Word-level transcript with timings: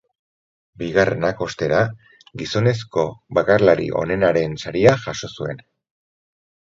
Bigarrenak, 0.81 1.41
ostera, 1.47 1.81
gizonezko 2.41 3.03
bakarlari 3.39 3.85
onenaren 3.99 4.57
saria 4.65 4.95
jaso 5.05 5.31
zuen. 5.41 5.61